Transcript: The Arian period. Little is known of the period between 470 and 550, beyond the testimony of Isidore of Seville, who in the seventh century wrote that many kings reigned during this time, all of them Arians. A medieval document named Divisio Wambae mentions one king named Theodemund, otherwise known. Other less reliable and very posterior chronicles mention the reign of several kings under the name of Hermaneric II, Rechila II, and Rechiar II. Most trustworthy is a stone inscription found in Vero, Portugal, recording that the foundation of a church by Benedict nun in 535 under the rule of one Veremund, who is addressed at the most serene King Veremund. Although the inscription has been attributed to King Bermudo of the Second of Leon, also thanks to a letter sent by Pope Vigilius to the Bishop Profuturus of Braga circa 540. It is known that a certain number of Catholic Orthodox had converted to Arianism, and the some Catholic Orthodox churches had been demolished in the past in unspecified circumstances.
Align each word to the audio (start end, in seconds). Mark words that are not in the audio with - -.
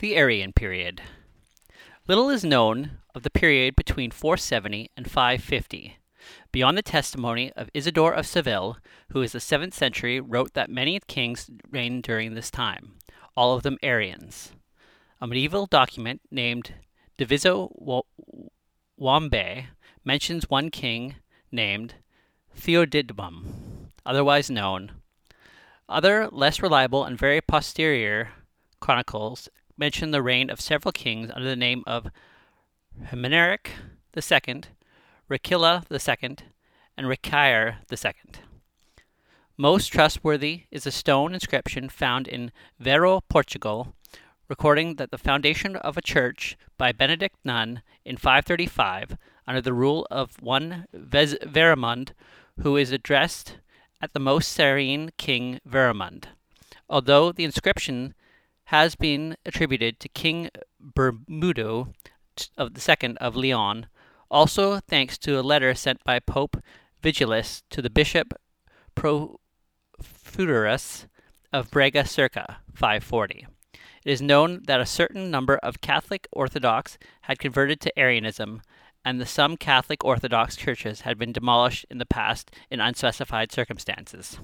The 0.00 0.14
Arian 0.14 0.52
period. 0.52 1.02
Little 2.06 2.30
is 2.30 2.44
known 2.44 2.98
of 3.16 3.24
the 3.24 3.30
period 3.30 3.74
between 3.74 4.12
470 4.12 4.92
and 4.96 5.10
550, 5.10 5.98
beyond 6.52 6.78
the 6.78 6.82
testimony 6.82 7.52
of 7.56 7.68
Isidore 7.74 8.12
of 8.12 8.24
Seville, 8.24 8.78
who 9.10 9.22
in 9.22 9.28
the 9.32 9.40
seventh 9.40 9.74
century 9.74 10.20
wrote 10.20 10.54
that 10.54 10.70
many 10.70 11.00
kings 11.08 11.50
reigned 11.68 12.04
during 12.04 12.34
this 12.34 12.48
time, 12.48 12.92
all 13.36 13.56
of 13.56 13.64
them 13.64 13.76
Arians. 13.82 14.52
A 15.20 15.26
medieval 15.26 15.66
document 15.66 16.20
named 16.30 16.74
Divisio 17.18 18.04
Wambae 19.00 19.66
mentions 20.04 20.48
one 20.48 20.70
king 20.70 21.16
named 21.50 21.94
Theodemund, 22.56 23.90
otherwise 24.06 24.48
known. 24.48 24.92
Other 25.88 26.28
less 26.28 26.62
reliable 26.62 27.02
and 27.02 27.18
very 27.18 27.40
posterior 27.40 28.30
chronicles 28.78 29.48
mention 29.78 30.10
the 30.10 30.22
reign 30.22 30.50
of 30.50 30.60
several 30.60 30.92
kings 30.92 31.30
under 31.34 31.48
the 31.48 31.56
name 31.56 31.84
of 31.86 32.08
Hermaneric 33.06 33.70
II, 34.16 34.62
Rechila 35.30 35.84
II, 35.90 36.36
and 36.96 37.06
Rechiar 37.06 37.76
II. 37.90 38.12
Most 39.56 39.88
trustworthy 39.88 40.64
is 40.70 40.86
a 40.86 40.90
stone 40.90 41.32
inscription 41.32 41.88
found 41.88 42.26
in 42.28 42.52
Vero, 42.78 43.20
Portugal, 43.28 43.94
recording 44.48 44.96
that 44.96 45.10
the 45.10 45.18
foundation 45.18 45.76
of 45.76 45.96
a 45.96 46.02
church 46.02 46.56
by 46.76 46.90
Benedict 46.92 47.36
nun 47.44 47.82
in 48.04 48.16
535 48.16 49.16
under 49.46 49.60
the 49.60 49.72
rule 49.72 50.06
of 50.10 50.40
one 50.40 50.86
Veremund, 50.94 52.10
who 52.60 52.76
is 52.76 52.92
addressed 52.92 53.58
at 54.00 54.12
the 54.12 54.20
most 54.20 54.52
serene 54.52 55.10
King 55.16 55.60
Veremund. 55.68 56.24
Although 56.88 57.32
the 57.32 57.44
inscription 57.44 58.14
has 58.68 58.94
been 58.94 59.34
attributed 59.46 59.98
to 59.98 60.10
King 60.10 60.50
Bermudo 60.78 61.94
of 62.58 62.74
the 62.74 62.80
Second 62.82 63.16
of 63.16 63.34
Leon, 63.34 63.86
also 64.30 64.78
thanks 64.80 65.16
to 65.16 65.40
a 65.40 65.40
letter 65.40 65.74
sent 65.74 66.04
by 66.04 66.20
Pope 66.20 66.58
Vigilius 67.02 67.62
to 67.70 67.80
the 67.80 67.88
Bishop 67.88 68.34
Profuturus 68.94 71.06
of 71.50 71.70
Braga 71.70 72.04
circa 72.04 72.58
540. 72.74 73.46
It 74.04 74.12
is 74.12 74.20
known 74.20 74.64
that 74.66 74.82
a 74.82 74.86
certain 74.86 75.30
number 75.30 75.56
of 75.56 75.80
Catholic 75.80 76.28
Orthodox 76.30 76.98
had 77.22 77.38
converted 77.38 77.80
to 77.80 77.98
Arianism, 77.98 78.60
and 79.02 79.18
the 79.18 79.24
some 79.24 79.56
Catholic 79.56 80.04
Orthodox 80.04 80.56
churches 80.56 81.00
had 81.00 81.16
been 81.16 81.32
demolished 81.32 81.86
in 81.90 81.96
the 81.96 82.04
past 82.04 82.50
in 82.70 82.80
unspecified 82.80 83.50
circumstances. 83.50 84.38